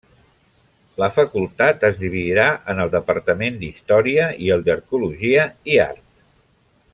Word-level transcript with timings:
La 1.01 1.09
facultat 1.17 1.85
es 1.89 1.99
dividirà 2.03 2.47
en 2.73 2.81
el 2.85 2.93
departament 2.95 3.61
d'història 3.65 4.27
i 4.47 4.51
el 4.57 4.65
d'arqueologia 4.71 5.45
i 5.75 5.79
art. 5.89 6.05